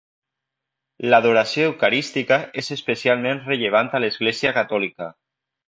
[1.13, 5.15] L'adoració eucarística és especialment rellevant a l'església catòlica.